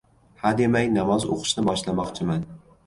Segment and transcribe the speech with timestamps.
[0.45, 2.47] —Hademay namoz o‘qishni boshlamoqchiman.